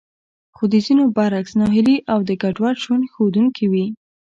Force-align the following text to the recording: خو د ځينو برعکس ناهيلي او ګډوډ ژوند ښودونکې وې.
خو 0.55 0.63
د 0.73 0.75
ځينو 0.85 1.03
برعکس 1.15 1.53
ناهيلي 1.59 1.97
او 2.11 2.19
ګډوډ 2.41 2.75
ژوند 2.83 3.09
ښودونکې 3.13 3.65
وې. 3.71 3.85